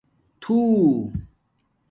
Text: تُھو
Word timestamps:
تُھو 0.41 0.57